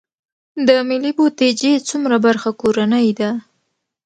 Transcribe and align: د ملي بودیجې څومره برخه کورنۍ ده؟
د 0.67 0.69
ملي 0.89 1.11
بودیجې 1.17 1.73
څومره 1.89 2.15
برخه 2.25 2.49
کورنۍ 2.61 3.07
ده؟ 3.19 3.29